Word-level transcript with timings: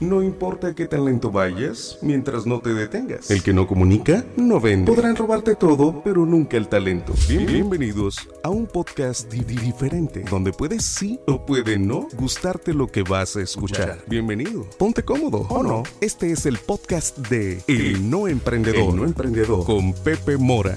No 0.00 0.22
importa 0.22 0.76
qué 0.76 0.86
tan 0.86 1.06
lento 1.06 1.32
vayas, 1.32 1.98
mientras 2.02 2.46
no 2.46 2.60
te 2.60 2.72
detengas. 2.72 3.32
El 3.32 3.42
que 3.42 3.52
no 3.52 3.66
comunica, 3.66 4.24
no 4.36 4.60
vende. 4.60 4.92
Podrán 4.92 5.16
robarte 5.16 5.56
todo, 5.56 6.02
pero 6.04 6.24
nunca 6.24 6.56
el 6.56 6.68
talento. 6.68 7.14
bienvenidos 7.28 8.28
a 8.44 8.48
un 8.48 8.68
podcast 8.68 9.28
diferente, 9.32 10.24
donde 10.30 10.52
puedes 10.52 10.84
sí 10.84 11.18
o 11.26 11.44
puede 11.44 11.80
no 11.80 12.06
gustarte 12.16 12.74
lo 12.74 12.86
que 12.86 13.02
vas 13.02 13.34
a 13.34 13.42
escuchar. 13.42 13.98
Bienvenido. 14.06 14.70
Ponte 14.78 15.02
cómodo, 15.02 15.38
¿o 15.48 15.64
no? 15.64 15.82
Este 16.00 16.30
es 16.30 16.46
el 16.46 16.58
podcast 16.58 17.18
de 17.18 17.60
El 17.66 18.08
No 18.08 18.28
Emprendedor. 18.28 18.90
El 18.90 18.96
No 18.96 19.04
Emprendedor. 19.04 19.66
Con 19.66 19.92
Pepe 19.94 20.36
Mora. 20.36 20.76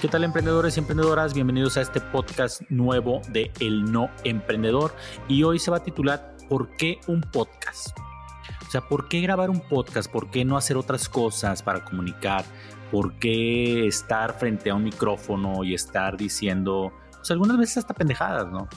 ¿Qué 0.00 0.08
tal 0.08 0.24
emprendedores 0.24 0.76
y 0.76 0.80
emprendedoras? 0.80 1.34
Bienvenidos 1.34 1.76
a 1.76 1.82
este 1.82 2.00
podcast 2.00 2.62
nuevo 2.70 3.20
de 3.30 3.50
El 3.60 3.92
No 3.92 4.08
Emprendedor 4.24 4.94
y 5.28 5.42
hoy 5.42 5.58
se 5.58 5.70
va 5.70 5.78
a 5.78 5.82
titular 5.82 6.37
¿Por 6.48 6.70
qué 6.76 7.00
un 7.06 7.20
podcast? 7.20 7.96
O 8.66 8.70
sea, 8.70 8.80
¿por 8.82 9.08
qué 9.08 9.20
grabar 9.20 9.50
un 9.50 9.60
podcast? 9.60 10.10
¿Por 10.10 10.30
qué 10.30 10.44
no 10.44 10.56
hacer 10.56 10.76
otras 10.76 11.08
cosas 11.08 11.62
para 11.62 11.84
comunicar? 11.84 12.44
¿Por 12.90 13.14
qué 13.14 13.86
estar 13.86 14.38
frente 14.38 14.70
a 14.70 14.74
un 14.74 14.84
micrófono 14.84 15.64
y 15.64 15.74
estar 15.74 16.16
diciendo, 16.16 16.92
pues 17.16 17.30
algunas 17.30 17.58
veces 17.58 17.78
hasta 17.78 17.94
pendejadas, 17.94 18.48
¿no? 18.50 18.68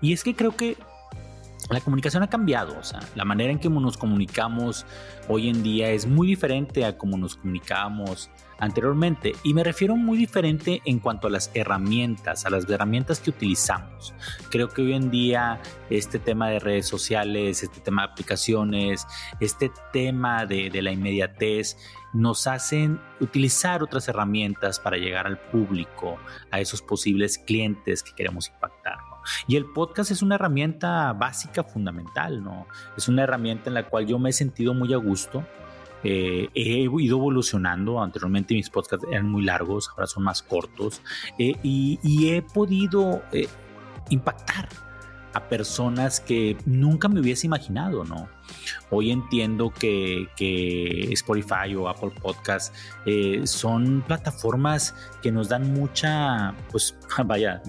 Y 0.00 0.12
es 0.12 0.24
que 0.24 0.34
creo 0.34 0.56
que 0.56 0.76
la 1.70 1.80
comunicación 1.80 2.22
ha 2.22 2.28
cambiado, 2.28 2.76
o 2.78 2.82
sea, 2.82 3.00
la 3.14 3.24
manera 3.24 3.52
en 3.52 3.58
que 3.58 3.68
nos 3.68 3.96
comunicamos 3.96 4.86
hoy 5.28 5.48
en 5.48 5.62
día 5.62 5.90
es 5.90 6.06
muy 6.06 6.26
diferente 6.26 6.84
a 6.84 6.98
como 6.98 7.16
nos 7.16 7.36
comunicábamos 7.36 8.30
anteriormente 8.58 9.32
y 9.42 9.54
me 9.54 9.64
refiero 9.64 9.96
muy 9.96 10.18
diferente 10.18 10.82
en 10.84 10.98
cuanto 10.98 11.28
a 11.28 11.30
las 11.30 11.50
herramientas, 11.54 12.44
a 12.44 12.50
las 12.50 12.68
herramientas 12.68 13.20
que 13.20 13.30
utilizamos. 13.30 14.12
Creo 14.50 14.68
que 14.68 14.82
hoy 14.82 14.94
en 14.94 15.10
día 15.10 15.60
este 15.88 16.18
tema 16.18 16.48
de 16.48 16.58
redes 16.58 16.86
sociales, 16.86 17.62
este 17.62 17.80
tema 17.80 18.02
de 18.02 18.12
aplicaciones, 18.12 19.06
este 19.38 19.70
tema 19.92 20.46
de, 20.46 20.70
de 20.70 20.82
la 20.82 20.90
inmediatez 20.90 21.76
nos 22.12 22.46
hacen 22.48 23.00
utilizar 23.20 23.82
otras 23.82 24.08
herramientas 24.08 24.80
para 24.80 24.96
llegar 24.96 25.26
al 25.26 25.38
público, 25.38 26.18
a 26.50 26.60
esos 26.60 26.82
posibles 26.82 27.38
clientes 27.38 28.02
que 28.02 28.12
queremos 28.12 28.48
impactar. 28.48 28.79
Y 29.46 29.56
el 29.56 29.66
podcast 29.66 30.10
es 30.10 30.22
una 30.22 30.36
herramienta 30.36 31.12
básica, 31.12 31.64
fundamental, 31.64 32.42
¿no? 32.42 32.66
Es 32.96 33.08
una 33.08 33.22
herramienta 33.22 33.70
en 33.70 33.74
la 33.74 33.88
cual 33.88 34.06
yo 34.06 34.18
me 34.18 34.30
he 34.30 34.32
sentido 34.32 34.74
muy 34.74 34.92
a 34.94 34.96
gusto. 34.96 35.44
Eh, 36.02 36.48
he 36.54 36.80
ido 36.80 37.18
evolucionando. 37.18 38.02
Anteriormente 38.02 38.54
mis 38.54 38.70
podcasts 38.70 39.06
eran 39.10 39.28
muy 39.28 39.42
largos, 39.42 39.90
ahora 39.90 40.06
son 40.06 40.24
más 40.24 40.42
cortos. 40.42 41.02
Eh, 41.38 41.54
y, 41.62 42.28
he 42.28 42.42
podido 42.42 43.22
eh, 43.32 43.48
impactar 44.08 44.68
a 45.32 45.48
personas 45.48 46.20
que 46.20 46.56
nunca 46.66 47.08
me 47.08 47.20
hubiese 47.20 47.46
imaginado, 47.46 48.04
¿no? 48.04 48.28
Hoy 48.90 49.10
entiendo 49.10 49.70
que, 49.70 50.28
Spotify 51.12 51.74
o 51.76 51.88
Apple 51.88 52.10
Podcast 52.20 52.74
eh, 53.06 53.42
son 53.44 54.02
plataformas 54.06 54.94
que 55.22 55.30
nos 55.30 55.48
dan 55.48 55.72
mucha, 55.72 56.54
pues, 56.70 56.96
vaya, 57.24 57.62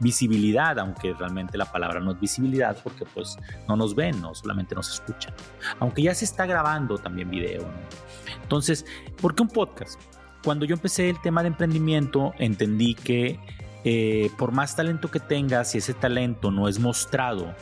visibilidad, 0.00 0.78
aunque 0.78 1.12
realmente 1.14 1.58
la 1.58 1.70
palabra 1.70 2.00
no 2.00 2.12
es 2.12 2.20
visibilidad 2.20 2.76
porque 2.82 3.04
pues 3.04 3.36
no 3.68 3.76
nos 3.76 3.94
ven, 3.94 4.20
no 4.20 4.34
solamente 4.34 4.74
nos 4.74 4.92
escuchan. 4.92 5.34
Aunque 5.80 6.02
ya 6.02 6.14
se 6.14 6.24
está 6.24 6.46
grabando 6.46 6.96
también 6.98 7.30
video, 7.30 7.62
¿no? 7.62 8.42
Entonces, 8.42 8.86
¿por 9.20 9.34
qué 9.34 9.42
un 9.42 9.48
podcast? 9.48 10.00
Cuando 10.42 10.66
yo 10.66 10.74
empecé 10.74 11.08
el 11.08 11.20
tema 11.22 11.42
de 11.42 11.48
emprendimiento, 11.48 12.34
entendí 12.38 12.94
que 12.94 13.40
eh, 13.84 14.30
por 14.38 14.52
más 14.52 14.76
talento 14.76 15.10
que 15.10 15.20
tengas, 15.20 15.70
si 15.70 15.78
ese 15.78 15.94
talento 15.94 16.50
no 16.50 16.68
es 16.68 16.78
mostrado, 16.78 17.54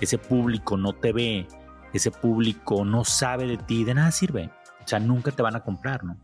ese 0.00 0.18
público 0.18 0.76
no 0.76 0.92
te 0.92 1.12
ve, 1.12 1.46
ese 1.92 2.10
público 2.10 2.84
no 2.84 3.04
sabe 3.04 3.46
de 3.46 3.56
ti, 3.56 3.84
de 3.84 3.94
nada 3.94 4.10
sirve. 4.10 4.50
O 4.84 4.86
sea, 4.86 4.98
nunca 4.98 5.30
te 5.30 5.42
van 5.42 5.56
a 5.56 5.64
comprar, 5.64 6.04
¿no? 6.04 6.18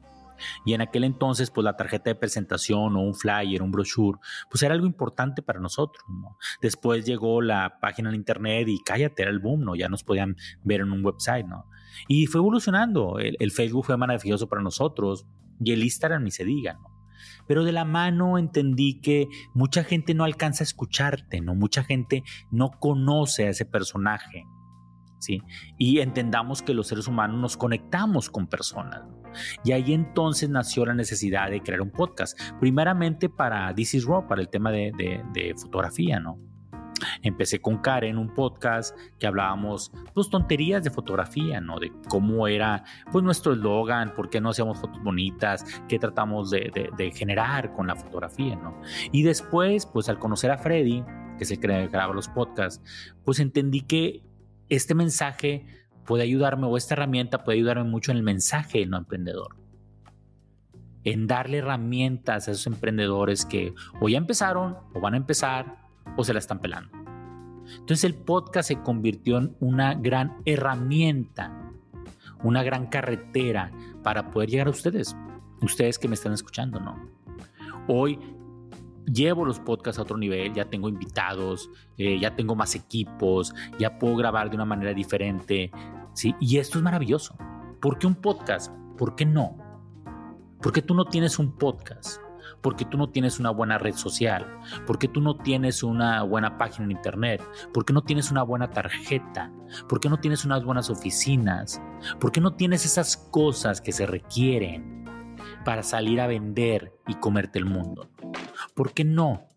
Y 0.64 0.74
en 0.74 0.80
aquel 0.80 1.04
entonces, 1.04 1.50
pues 1.50 1.64
la 1.64 1.76
tarjeta 1.76 2.10
de 2.10 2.14
presentación 2.14 2.96
o 2.96 3.00
un 3.00 3.14
flyer, 3.14 3.62
un 3.62 3.70
brochure, 3.70 4.18
pues 4.50 4.62
era 4.62 4.74
algo 4.74 4.86
importante 4.86 5.42
para 5.42 5.60
nosotros, 5.60 6.04
¿no? 6.08 6.36
Después 6.60 7.04
llegó 7.04 7.42
la 7.42 7.78
página 7.80 8.08
en 8.10 8.16
internet 8.16 8.68
y 8.68 8.82
cállate, 8.82 9.22
era 9.22 9.30
el 9.30 9.38
boom, 9.38 9.64
¿no? 9.64 9.74
Ya 9.74 9.88
nos 9.88 10.04
podían 10.04 10.36
ver 10.62 10.80
en 10.80 10.92
un 10.92 11.04
website, 11.04 11.46
¿no? 11.46 11.66
Y 12.08 12.26
fue 12.26 12.40
evolucionando. 12.40 13.18
El, 13.18 13.50
Facebook 13.50 13.86
fue 13.86 13.96
maravilloso 13.96 14.48
para 14.48 14.62
nosotros 14.62 15.26
y 15.62 15.72
el 15.72 15.82
Instagram 15.82 16.24
ni 16.24 16.30
se 16.30 16.44
diga, 16.44 16.74
¿no? 16.74 16.99
Pero 17.46 17.64
de 17.64 17.72
la 17.72 17.84
mano 17.84 18.38
entendí 18.38 19.00
que 19.00 19.28
mucha 19.54 19.84
gente 19.84 20.14
no 20.14 20.24
alcanza 20.24 20.62
a 20.62 20.66
escucharte, 20.66 21.40
¿no? 21.40 21.54
Mucha 21.54 21.84
gente 21.84 22.22
no 22.50 22.70
conoce 22.70 23.46
a 23.46 23.50
ese 23.50 23.64
personaje. 23.64 24.44
¿Sí? 25.18 25.42
Y 25.78 25.98
entendamos 25.98 26.62
que 26.62 26.72
los 26.72 26.86
seres 26.86 27.06
humanos 27.06 27.38
nos 27.38 27.58
conectamos 27.58 28.30
con 28.30 28.46
personas. 28.46 29.02
Y 29.62 29.72
ahí 29.72 29.92
entonces 29.92 30.48
nació 30.48 30.86
la 30.86 30.94
necesidad 30.94 31.50
de 31.50 31.60
crear 31.60 31.82
un 31.82 31.90
podcast. 31.90 32.40
Primeramente 32.58 33.28
para 33.28 33.74
This 33.74 33.94
is 33.94 34.04
Raw, 34.06 34.26
para 34.26 34.40
el 34.40 34.48
tema 34.48 34.72
de, 34.72 34.92
de 34.96 35.54
fotografía, 35.60 36.20
¿no? 36.20 36.38
Empecé 37.22 37.60
con 37.60 37.78
Karen 37.78 38.18
un 38.18 38.34
podcast 38.34 38.96
que 39.18 39.26
hablábamos 39.26 39.92
pues 40.14 40.30
tonterías 40.30 40.84
de 40.84 40.90
fotografía, 40.90 41.60
¿no? 41.60 41.78
De 41.78 41.92
cómo 42.08 42.48
era 42.48 42.84
pues 43.10 43.24
nuestro 43.24 43.52
eslogan, 43.52 44.14
por 44.14 44.30
qué 44.30 44.40
no 44.40 44.50
hacíamos 44.50 44.78
fotos 44.80 45.02
bonitas, 45.02 45.64
qué 45.88 45.98
tratamos 45.98 46.50
de, 46.50 46.70
generar 47.14 47.72
con 47.72 47.86
la 47.86 47.96
fotografía, 47.96 48.56
¿no? 48.56 48.80
Y 49.12 49.22
después 49.22 49.86
pues 49.86 50.08
al 50.08 50.18
conocer 50.18 50.50
a 50.50 50.58
Freddy, 50.58 51.04
que 51.38 51.54
el 51.54 51.60
que 51.60 51.88
graba 51.88 52.14
los 52.14 52.28
podcasts, 52.28 52.82
pues 53.24 53.40
entendí 53.40 53.80
que 53.82 54.22
este 54.68 54.94
mensaje 54.94 55.66
puede 56.04 56.22
ayudarme 56.22 56.66
o 56.66 56.76
esta 56.76 56.94
herramienta 56.94 57.44
puede 57.44 57.58
ayudarme 57.58 57.84
mucho 57.84 58.10
en 58.10 58.18
el 58.18 58.22
mensaje 58.22 58.84
no 58.86 58.96
emprendedor 58.98 59.56
en 61.04 61.26
darle 61.26 61.58
herramientas 61.58 62.48
a 62.48 62.50
esos 62.52 62.66
emprendedores 62.66 63.44
que 63.44 63.74
o 64.00 64.08
ya 64.08 64.18
empezaron 64.18 64.76
o 64.94 65.00
van 65.00 65.14
a 65.14 65.16
empezar 65.16 65.78
o 66.16 66.24
se 66.24 66.32
la 66.32 66.38
están 66.38 66.60
pelando. 66.60 66.90
Entonces 67.78 68.04
el 68.04 68.14
podcast 68.14 68.68
se 68.68 68.82
convirtió 68.82 69.38
en 69.38 69.56
una 69.60 69.94
gran 69.94 70.38
herramienta, 70.44 71.72
una 72.42 72.62
gran 72.62 72.86
carretera 72.86 73.70
para 74.02 74.30
poder 74.30 74.50
llegar 74.50 74.66
a 74.66 74.70
ustedes, 74.70 75.16
ustedes 75.62 75.98
que 75.98 76.08
me 76.08 76.14
están 76.14 76.32
escuchando, 76.32 76.80
¿no? 76.80 76.98
Hoy 77.86 78.18
llevo 79.06 79.44
los 79.44 79.60
podcasts 79.60 79.98
a 79.98 80.02
otro 80.02 80.16
nivel, 80.16 80.52
ya 80.54 80.64
tengo 80.64 80.88
invitados, 80.88 81.70
eh, 81.96 82.18
ya 82.18 82.34
tengo 82.34 82.54
más 82.54 82.74
equipos, 82.74 83.54
ya 83.78 83.98
puedo 83.98 84.16
grabar 84.16 84.50
de 84.50 84.56
una 84.56 84.64
manera 84.64 84.94
diferente, 84.94 85.70
¿sí? 86.14 86.34
Y 86.40 86.58
esto 86.58 86.78
es 86.78 86.84
maravilloso. 86.84 87.36
¿Por 87.80 87.98
qué 87.98 88.06
un 88.06 88.14
podcast? 88.14 88.72
¿Por 88.98 89.14
qué 89.14 89.24
no? 89.24 89.56
¿Por 90.60 90.72
qué 90.72 90.82
tú 90.82 90.94
no 90.94 91.06
tienes 91.06 91.38
un 91.38 91.56
podcast? 91.56 92.20
Porque 92.60 92.84
tú 92.84 92.98
no 92.98 93.08
tienes 93.08 93.38
una 93.38 93.50
buena 93.50 93.78
red 93.78 93.94
social, 93.94 94.46
porque 94.86 95.08
tú 95.08 95.20
no 95.20 95.36
tienes 95.36 95.82
una 95.82 96.22
buena 96.22 96.58
página 96.58 96.84
en 96.84 96.92
internet, 96.92 97.42
porque 97.72 97.92
no 97.92 98.02
tienes 98.02 98.30
una 98.30 98.42
buena 98.42 98.70
tarjeta, 98.70 99.52
porque 99.88 100.08
no 100.08 100.18
tienes 100.20 100.44
unas 100.44 100.64
buenas 100.64 100.90
oficinas, 100.90 101.80
porque 102.18 102.40
no 102.40 102.54
tienes 102.54 102.84
esas 102.84 103.16
cosas 103.16 103.80
que 103.80 103.92
se 103.92 104.06
requieren 104.06 105.04
para 105.64 105.82
salir 105.82 106.20
a 106.20 106.26
vender 106.26 106.92
y 107.06 107.14
comerte 107.14 107.58
el 107.58 107.64
mundo. 107.64 108.10
¿Por 108.74 108.92
qué 108.92 109.04
no? 109.04 109.48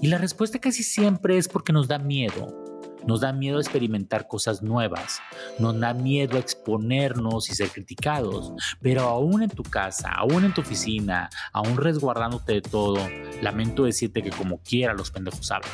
Y 0.00 0.08
la 0.08 0.18
respuesta 0.18 0.58
casi 0.58 0.82
siempre 0.82 1.38
es 1.38 1.48
porque 1.48 1.72
nos 1.72 1.88
da 1.88 1.98
miedo 1.98 2.67
nos 3.08 3.22
da 3.22 3.32
miedo 3.32 3.58
experimentar 3.58 4.28
cosas 4.28 4.62
nuevas, 4.62 5.22
nos 5.58 5.80
da 5.80 5.94
miedo 5.94 6.36
exponernos 6.36 7.48
y 7.48 7.54
ser 7.54 7.70
criticados, 7.70 8.52
pero 8.82 9.00
aún 9.00 9.42
en 9.42 9.48
tu 9.48 9.62
casa, 9.62 10.10
aún 10.10 10.44
en 10.44 10.52
tu 10.52 10.60
oficina, 10.60 11.30
aún 11.54 11.78
resguardándote 11.78 12.52
de 12.52 12.60
todo, 12.60 12.98
lamento 13.40 13.84
decirte 13.84 14.22
que 14.22 14.28
como 14.28 14.58
quiera 14.58 14.92
los 14.92 15.10
pendejos 15.10 15.50
hablan. 15.50 15.70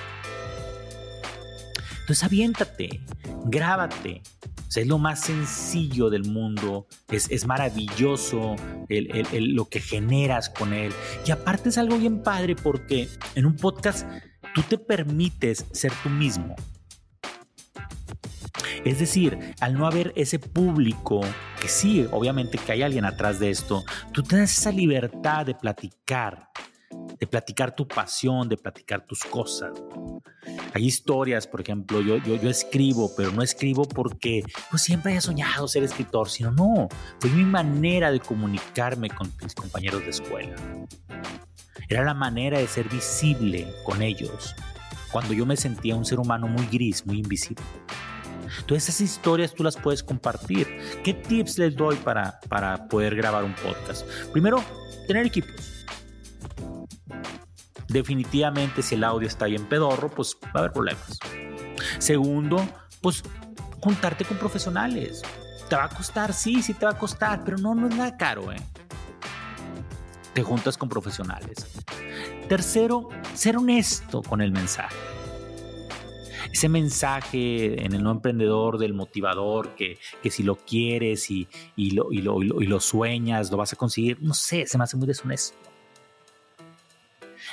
Entonces 2.02 2.22
aviéntate, 2.22 3.00
grábate. 3.46 4.22
es 4.76 4.86
lo 4.86 4.98
más 4.98 5.20
sencillo 5.22 6.10
del 6.10 6.26
mundo, 6.26 6.86
es, 7.08 7.28
es 7.32 7.46
maravilloso 7.46 8.54
lo 8.88 9.68
que 9.68 9.80
generas 9.80 10.50
con 10.50 10.72
él. 10.72 10.92
Y 11.26 11.32
aparte 11.32 11.70
es 11.70 11.78
algo 11.78 11.98
bien 11.98 12.22
padre 12.22 12.54
porque 12.54 13.08
en 13.34 13.46
un 13.46 13.56
podcast 13.56 14.06
tú 14.54 14.62
te 14.62 14.78
permites 14.78 15.66
ser 15.72 15.92
tú 16.04 16.10
mismo. 16.10 16.54
Es 18.84 18.98
decir, 18.98 19.54
al 19.60 19.74
no 19.74 19.86
haber 19.86 20.12
ese 20.14 20.38
público, 20.38 21.22
que 21.60 21.68
sí, 21.68 22.06
obviamente 22.12 22.58
que 22.58 22.72
hay 22.72 22.82
alguien 22.82 23.06
atrás 23.06 23.38
de 23.38 23.48
esto, 23.48 23.82
tú 24.12 24.22
tienes 24.22 24.58
esa 24.58 24.70
libertad 24.70 25.46
de 25.46 25.54
platicar, 25.54 26.50
de 27.18 27.26
platicar 27.26 27.74
tu 27.74 27.88
pasión, 27.88 28.46
de 28.46 28.58
platicar 28.58 29.06
tus 29.06 29.20
cosas. 29.24 29.72
Hay 30.74 30.84
historias, 30.84 31.46
por 31.46 31.62
ejemplo, 31.62 32.02
yo, 32.02 32.18
yo, 32.18 32.50
escribo, 32.50 33.10
pero 33.16 33.32
no 33.32 33.42
escribo 33.42 33.84
porque 33.84 34.42
pues, 34.70 34.82
siempre 34.82 35.12
haya 35.12 35.22
soñado 35.22 35.66
ser 35.66 35.82
escritor, 35.82 36.28
sino 36.28 36.50
no, 36.50 36.88
fue 37.20 37.30
mi 37.30 37.44
manera 37.44 38.12
de 38.12 38.20
comunicarme 38.20 39.08
con 39.08 39.32
mis 39.42 39.54
compañeros 39.54 40.02
de 40.02 40.10
escuela. 40.10 40.56
Era 41.88 42.04
la 42.04 42.14
manera 42.14 42.58
de 42.58 42.68
ser 42.68 42.88
visible 42.90 43.72
con 43.82 44.02
ellos, 44.02 44.54
cuando 45.10 45.32
yo 45.32 45.46
me 45.46 45.56
sentía 45.56 45.96
un 45.96 46.04
ser 46.04 46.18
humano 46.18 46.48
muy 46.48 46.66
gris, 46.66 47.06
muy 47.06 47.18
invisible. 47.18 47.64
Entonces 48.60 48.88
esas 48.88 49.00
historias 49.00 49.54
tú 49.54 49.62
las 49.62 49.76
puedes 49.76 50.02
compartir. 50.02 50.68
¿Qué 51.02 51.14
tips 51.14 51.58
les 51.58 51.76
doy 51.76 51.96
para, 51.96 52.40
para 52.48 52.88
poder 52.88 53.14
grabar 53.14 53.44
un 53.44 53.54
podcast? 53.54 54.06
Primero, 54.32 54.62
tener 55.06 55.26
equipo. 55.26 55.48
Definitivamente 57.88 58.82
si 58.82 58.94
el 58.94 59.04
audio 59.04 59.28
está 59.28 59.46
bien 59.46 59.66
pedorro, 59.66 60.10
pues 60.10 60.36
va 60.44 60.50
a 60.54 60.58
haber 60.60 60.72
problemas. 60.72 61.18
Segundo, 61.98 62.66
pues 63.00 63.22
juntarte 63.80 64.24
con 64.24 64.38
profesionales. 64.38 65.22
¿Te 65.68 65.76
va 65.76 65.84
a 65.84 65.88
costar? 65.88 66.32
Sí, 66.32 66.62
sí 66.62 66.74
te 66.74 66.86
va 66.86 66.92
a 66.92 66.98
costar, 66.98 67.42
pero 67.44 67.58
no, 67.58 67.74
no 67.74 67.88
es 67.88 67.94
nada 67.94 68.16
caro, 68.16 68.52
¿eh? 68.52 68.60
Te 70.32 70.42
juntas 70.42 70.76
con 70.76 70.88
profesionales. 70.88 71.66
Tercero, 72.48 73.08
ser 73.34 73.56
honesto 73.56 74.22
con 74.22 74.40
el 74.40 74.50
mensaje. 74.52 75.13
Ese 76.54 76.68
mensaje 76.68 77.84
en 77.84 77.94
el 77.94 78.04
no 78.04 78.12
emprendedor 78.12 78.78
del 78.78 78.94
motivador 78.94 79.74
que, 79.74 79.98
que 80.22 80.30
si 80.30 80.44
lo 80.44 80.54
quieres 80.54 81.28
y, 81.28 81.48
y, 81.74 81.90
lo, 81.90 82.12
y, 82.12 82.18
lo, 82.22 82.40
y 82.40 82.66
lo 82.68 82.78
sueñas, 82.78 83.50
lo 83.50 83.56
vas 83.56 83.72
a 83.72 83.76
conseguir, 83.76 84.22
no 84.22 84.34
sé, 84.34 84.64
se 84.64 84.78
me 84.78 84.84
hace 84.84 84.96
muy 84.96 85.08
deshonesto. 85.08 85.58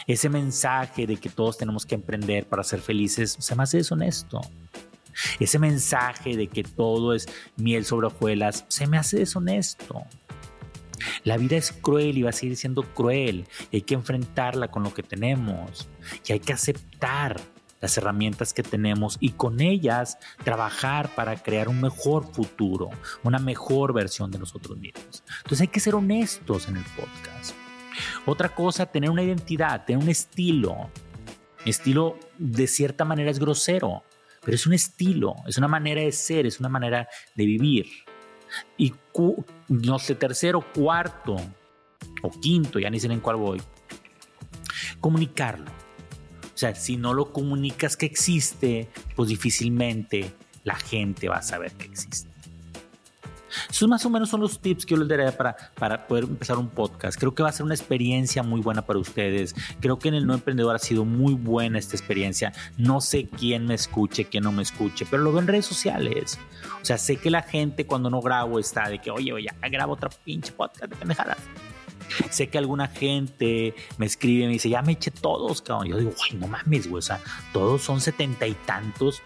Ese 0.06 0.30
mensaje 0.30 1.07
de 1.07 1.18
que 1.18 1.30
todos 1.30 1.57
tenemos 1.57 1.83
que 1.83 1.95
emprender 1.95 2.45
para 2.45 2.63
ser 2.63 2.80
felices, 2.80 3.36
se 3.39 3.56
me 3.56 3.63
hace 3.63 3.77
deshonesto. 3.77 4.39
Ese 5.39 5.57
mensaje 5.57 6.38
de 6.38 6.45
que 6.45 6.62
todo 6.62 7.15
es 7.15 7.27
miel 7.56 7.86
sobre 7.86 8.06
hojuelas, 8.06 8.65
se 8.68 8.86
me 8.86 9.00
hace 9.00 9.18
deshonesto. 9.18 10.04
La 11.24 11.38
vida 11.38 11.57
es 11.57 11.71
cruel 11.71 12.19
y 12.19 12.21
va 12.21 12.30
a 12.30 12.33
seguir 12.33 12.56
siendo 12.56 12.83
cruel. 12.83 13.47
Y 13.71 13.77
hay 13.77 13.81
que 13.81 13.95
enfrentarla 13.95 14.69
con 14.69 14.83
lo 14.83 14.94
que 14.94 15.01
tenemos. 15.01 15.89
Y 16.27 16.33
hay 16.33 16.39
que 16.39 16.54
aceptar 16.54 17.42
las 17.81 17.98
herramientas 17.98 18.54
que 18.54 18.63
tenemos 18.63 19.18
y 19.19 19.31
con 19.31 19.60
ellas 19.60 20.18
trabajar 20.44 21.13
para 21.16 21.36
crear 21.36 21.68
un 21.68 21.81
mejor 21.81 22.31
futuro, 22.31 22.89
una 23.24 23.39
mejor 23.39 23.94
versión 23.94 24.31
de 24.31 24.39
nosotros 24.39 24.78
mismos. 24.78 25.24
Entonces 25.38 25.62
hay 25.62 25.68
que 25.68 25.80
ser 25.80 25.95
honestos 25.95 26.68
en 26.68 26.78
el 26.78 26.83
podcast. 26.83 27.56
Otra 28.25 28.50
cosa, 28.50 28.86
tener 28.86 29.10
una 29.10 29.24
identidad, 29.24 29.83
tener 29.86 30.01
un 30.01 30.10
estilo. 30.10 30.89
estilo 31.66 32.18
de 32.38 32.68
cierta 32.68 33.04
manera 33.04 33.31
es 33.31 33.39
grosero, 33.39 34.04
pero 34.44 34.56
es 34.56 34.66
un 34.66 34.74
estilo, 34.74 35.36
es 35.48 35.57
una 35.57 35.68
manera 35.68 36.01
de 36.01 36.12
ser, 36.12 36.45
es 36.45 36.60
una 36.60 36.69
manera 36.69 37.07
de 37.36 37.45
vivir. 37.45 37.88
Y 38.78 38.94
no 39.69 40.00
sé, 40.00 40.16
tercero, 40.16 40.66
cuarto 40.74 41.38
o 42.22 42.30
quinto, 42.30 42.80
ya 42.80 42.89
ni 42.89 43.00
sé 43.00 43.07
en 43.07 43.19
cuál 43.19 43.38
voy, 43.38 43.62
comunicarlo. 45.00 45.81
Sea, 46.62 46.75
si 46.75 46.96
no 46.96 47.16
lo 47.16 47.34
comunicas 47.34 47.98
que 47.98 48.06
existe, 48.06 48.88
pues 49.16 49.30
difícilmente 49.30 50.31
la 50.63 50.75
gente 50.75 51.28
va 51.28 51.38
a 51.38 51.42
saber 51.42 51.72
que 51.72 51.86
existe. 51.86 52.30
Esos 53.68 53.90
más 53.90 54.06
o 54.06 54.12
menos 54.12 54.30
son 54.30 54.42
los 54.42 54.60
tips 54.60 54.86
que 54.86 54.94
yo 54.94 55.00
les 55.00 55.08
daré 55.08 55.31
para, 55.31 55.56
para 55.74 56.06
poder 56.06 56.25
empezar 56.25 56.60
un 56.60 56.69
podcast. 56.69 57.18
Creo 57.18 57.34
que 57.34 57.42
va 57.42 57.50
a 57.50 57.52
ser 57.52 57.66
una 57.66 57.74
experiencia 57.74 58.44
muy 58.44 58.62
buena 58.62 58.84
para 58.84 59.00
ustedes. 59.00 59.56
Creo 59.80 59.98
que 59.98 60.10
en 60.10 60.13
el 60.13 60.28
No 60.28 60.36
Emprendedor 60.36 60.75
ha 60.75 60.78
sido 60.78 61.04
muy 61.04 61.34
buena 61.34 61.80
esta 61.80 61.98
experiencia. 61.98 62.54
No 62.78 63.02
sé 63.02 63.28
quién 63.28 63.66
me 63.66 63.74
escuche, 63.74 64.25
quién 64.25 64.44
no 64.44 64.52
me 64.52 64.62
escuche, 64.62 65.07
pero 65.10 65.24
lo 65.24 65.31
veo 65.31 65.42
en 65.42 65.48
redes 65.48 65.66
sociales. 65.66 66.38
O 66.80 66.86
sea, 66.86 67.00
sé 67.00 67.16
que 67.16 67.31
la 67.31 67.42
gente 67.42 67.88
cuando 67.88 68.12
no 68.12 68.22
grabo 68.22 68.60
está 68.60 68.88
de 68.88 69.00
que, 69.00 69.10
oye, 69.10 69.34
oye, 69.34 69.50
grabo 69.72 69.94
otra 69.94 70.12
pinche 70.12 70.52
podcast 70.52 70.92
de 70.92 70.96
pendejadas. 70.96 71.40
Sé 72.30 72.48
que 72.48 72.58
alguna 72.58 72.88
gente 72.88 73.74
me 73.98 74.06
escribe 74.06 74.44
y 74.44 74.48
me 74.48 74.54
dice, 74.54 74.69
ya 74.69 74.81
me 74.81 74.94
eché 74.94 75.12
todos, 75.12 75.62
cabrón. 75.62 75.88
Yo 75.88 75.98
digo, 75.98 76.13
ay, 76.24 76.38
no 76.38 76.48
mames, 76.48 76.88
güey. 76.88 77.00
O 77.00 77.02
sea, 77.02 77.19
todos 77.54 77.81
son 77.81 78.02
setenta 78.02 78.48
y 78.48 78.54
tantos 78.54 79.22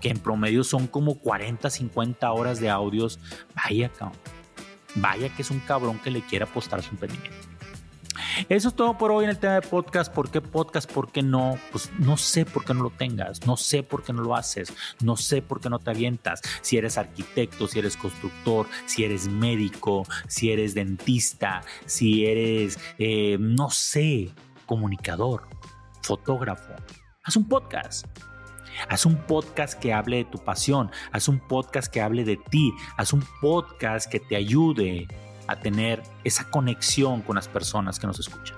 que 0.00 0.10
en 0.10 0.18
promedio 0.18 0.64
son 0.64 0.86
como 0.86 1.18
40, 1.18 1.70
50 1.70 2.32
horas 2.32 2.60
de 2.60 2.70
audios. 2.70 3.18
Vaya, 3.54 3.88
cabrón. 3.90 4.18
Vaya 4.96 5.28
que 5.28 5.42
es 5.42 5.50
un 5.50 5.60
cabrón 5.60 5.98
que 5.98 6.10
le 6.10 6.22
quiere 6.22 6.44
apostar 6.44 6.82
su 6.82 6.90
emprendimiento. 6.90 7.45
Eso 8.48 8.68
es 8.68 8.74
todo 8.74 8.98
por 8.98 9.10
hoy 9.12 9.24
en 9.24 9.30
el 9.30 9.38
tema 9.38 9.54
de 9.54 9.62
podcast. 9.62 10.12
¿Por 10.12 10.30
qué 10.30 10.42
podcast? 10.42 10.90
¿Por 10.90 11.10
qué 11.10 11.22
no? 11.22 11.58
Pues 11.72 11.90
no 11.98 12.18
sé 12.18 12.44
por 12.44 12.64
qué 12.64 12.74
no 12.74 12.82
lo 12.82 12.90
tengas, 12.90 13.46
no 13.46 13.56
sé 13.56 13.82
por 13.82 14.04
qué 14.04 14.12
no 14.12 14.22
lo 14.22 14.36
haces, 14.36 14.72
no 15.00 15.16
sé 15.16 15.40
por 15.40 15.60
qué 15.60 15.70
no 15.70 15.78
te 15.78 15.90
avientas. 15.90 16.42
Si 16.60 16.76
eres 16.76 16.98
arquitecto, 16.98 17.66
si 17.66 17.78
eres 17.78 17.96
constructor, 17.96 18.66
si 18.84 19.04
eres 19.04 19.28
médico, 19.28 20.06
si 20.28 20.52
eres 20.52 20.74
dentista, 20.74 21.62
si 21.86 22.26
eres, 22.26 22.78
eh, 22.98 23.38
no 23.40 23.70
sé, 23.70 24.30
comunicador, 24.66 25.48
fotógrafo. 26.02 26.74
Haz 27.22 27.36
un 27.36 27.48
podcast. 27.48 28.06
Haz 28.90 29.06
un 29.06 29.16
podcast 29.16 29.80
que 29.80 29.94
hable 29.94 30.18
de 30.18 30.24
tu 30.26 30.36
pasión, 30.36 30.90
haz 31.10 31.28
un 31.28 31.38
podcast 31.38 31.90
que 31.90 32.02
hable 32.02 32.24
de 32.24 32.36
ti, 32.36 32.74
haz 32.98 33.14
un 33.14 33.24
podcast 33.40 34.10
que 34.10 34.20
te 34.20 34.36
ayude 34.36 35.08
a 35.46 35.56
tener 35.56 36.02
esa 36.24 36.50
conexión 36.50 37.22
con 37.22 37.36
las 37.36 37.48
personas 37.48 37.98
que 37.98 38.06
nos 38.06 38.18
escuchan. 38.18 38.56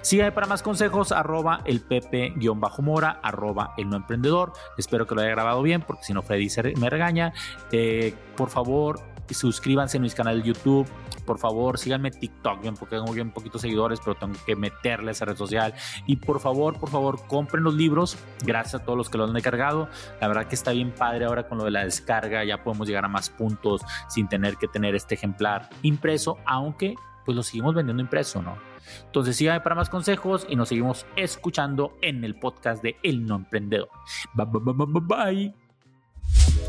Síganme 0.00 0.32
para 0.32 0.46
más 0.46 0.62
consejos, 0.62 1.12
arroba 1.12 1.62
el 1.64 1.80
pepe-mora, 1.80 3.20
arroba 3.22 3.74
el 3.76 3.88
no 3.88 3.96
emprendedor. 3.96 4.52
Espero 4.76 5.06
que 5.06 5.14
lo 5.14 5.20
haya 5.20 5.30
grabado 5.30 5.62
bien, 5.62 5.82
porque 5.82 6.04
si 6.04 6.12
no 6.12 6.22
Freddy 6.22 6.48
me 6.76 6.90
regaña. 6.90 7.32
Eh, 7.72 8.14
por 8.36 8.50
favor, 8.50 9.00
suscríbanse 9.34 9.98
a 9.98 10.00
mi 10.00 10.10
canal 10.10 10.42
de 10.42 10.48
YouTube. 10.48 10.86
Por 11.24 11.38
favor, 11.38 11.78
síganme 11.78 12.10
TikTok, 12.10 12.60
porque 12.78 12.96
tengo 12.96 13.12
bien 13.12 13.30
poquitos 13.30 13.60
seguidores, 13.60 14.00
pero 14.00 14.14
tengo 14.16 14.34
que 14.46 14.56
meterle 14.56 15.10
a 15.10 15.12
esa 15.12 15.24
red 15.24 15.36
social. 15.36 15.74
Y 16.06 16.16
por 16.16 16.40
favor, 16.40 16.78
por 16.78 16.88
favor, 16.88 17.26
compren 17.26 17.64
los 17.64 17.74
libros. 17.74 18.16
Gracias 18.44 18.80
a 18.80 18.84
todos 18.84 18.96
los 18.96 19.10
que 19.10 19.18
lo 19.18 19.24
han 19.24 19.32
descargado. 19.34 19.88
La 20.20 20.28
verdad 20.28 20.46
que 20.46 20.54
está 20.54 20.72
bien 20.72 20.92
padre 20.92 21.26
ahora 21.26 21.48
con 21.48 21.58
lo 21.58 21.64
de 21.64 21.70
la 21.70 21.84
descarga. 21.84 22.44
Ya 22.44 22.62
podemos 22.62 22.88
llegar 22.88 23.04
a 23.04 23.08
más 23.08 23.30
puntos 23.30 23.82
sin 24.08 24.28
tener 24.28 24.56
que 24.56 24.68
tener 24.68 24.94
este 24.94 25.14
ejemplar 25.14 25.68
impreso, 25.82 26.38
aunque 26.46 26.94
pues 27.24 27.36
lo 27.36 27.42
seguimos 27.42 27.74
vendiendo 27.74 28.02
impreso, 28.02 28.40
¿no? 28.40 28.56
Entonces 29.04 29.36
síganme 29.36 29.60
para 29.60 29.74
más 29.74 29.90
consejos 29.90 30.46
y 30.48 30.56
nos 30.56 30.70
seguimos 30.70 31.04
escuchando 31.14 31.98
en 32.00 32.24
el 32.24 32.38
podcast 32.38 32.82
de 32.82 32.96
El 33.02 33.26
No 33.26 33.36
Emprendedor. 33.36 33.90
Bye, 34.32 34.46
bye, 34.46 34.86
bye, 34.86 35.00
bye. 35.02 35.57